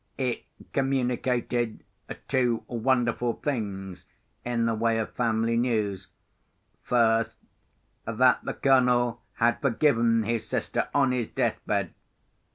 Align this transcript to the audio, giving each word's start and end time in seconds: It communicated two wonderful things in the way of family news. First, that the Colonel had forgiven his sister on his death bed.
It 0.17 0.45
communicated 0.73 1.83
two 2.27 2.63
wonderful 2.65 3.33
things 3.33 4.07
in 4.43 4.65
the 4.65 4.73
way 4.73 4.97
of 4.97 5.13
family 5.13 5.57
news. 5.57 6.07
First, 6.81 7.35
that 8.07 8.43
the 8.43 8.55
Colonel 8.55 9.21
had 9.33 9.61
forgiven 9.61 10.23
his 10.23 10.47
sister 10.47 10.87
on 10.95 11.11
his 11.11 11.27
death 11.27 11.59
bed. 11.67 11.93